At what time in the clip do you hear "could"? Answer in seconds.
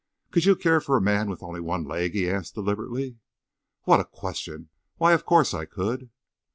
0.31-0.45, 5.65-6.09